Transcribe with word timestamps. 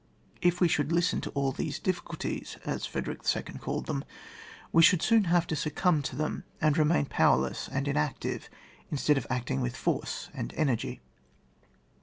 If 0.41 0.59
we 0.59 0.67
should 0.67 0.91
listen 0.91 1.21
to 1.21 1.29
all 1.35 1.51
these 1.51 1.79
diffievdtie^ 1.79 2.57
as 2.65 2.87
Frederick 2.87 3.19
II. 3.35 3.59
called 3.59 3.85
them, 3.85 4.03
we 4.71 4.81
should 4.81 5.03
soon 5.03 5.25
have 5.25 5.45
to 5.45 5.55
succumb 5.55 6.01
to 6.01 6.15
them, 6.15 6.43
and 6.59 6.75
remain 6.75 7.05
powerless 7.05 7.69
and 7.71 7.87
inactive 7.87 8.49
instead 8.89 9.19
of 9.19 9.27
acting 9.29 9.61
with 9.61 9.75
force 9.77 10.29
and 10.33 10.55
energy. 10.57 11.01